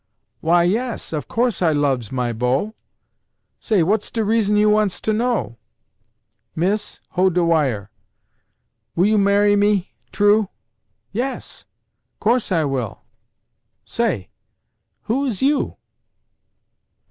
"Why 0.39 0.63
yas 0.63 1.13
Of 1.13 1.27
course 1.27 1.61
I 1.61 1.73
loves 1.73 2.11
my 2.11 2.33
beau 2.33 2.73
Say 3.59 3.83
what's 3.83 4.09
de 4.09 4.25
reason 4.25 4.55
you 4.57 4.67
wants 4.67 4.99
to 5.01 5.13
know?" 5.13 5.57
"Miss 6.55 6.99
hold 7.09 7.35
de 7.35 7.45
wire 7.45 7.91
Will 8.95 9.05
you 9.05 9.19
marry 9.19 9.55
me? 9.55 9.93
True?" 10.11 10.49
"Yas. 11.11 11.65
Course 12.19 12.51
I 12.51 12.63
will 12.63 13.03
Say. 13.85 14.29
Who 15.03 15.27
is 15.27 15.43
you?" 15.43 15.77